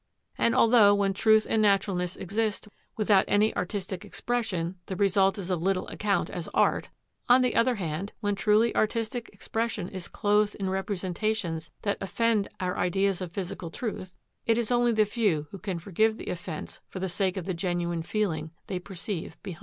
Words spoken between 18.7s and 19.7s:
perceive behind it.